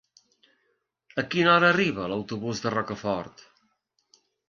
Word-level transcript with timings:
A 1.23 1.27
quina 1.35 1.53
hora 1.53 1.71
arriba 1.75 2.09
l'autobús 2.15 2.65
de 2.67 2.75
Rocafort? 2.79 3.49